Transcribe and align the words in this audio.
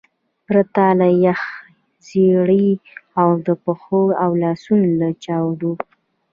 پرته 0.47 0.85
له 0.99 1.07
یخه 1.25 1.53
ژیړي 2.07 2.69
او 3.21 3.29
د 3.45 3.47
پښو 3.63 4.03
او 4.23 4.31
لاسو 4.41 4.73
له 4.99 5.09
چاودو. 5.23 5.71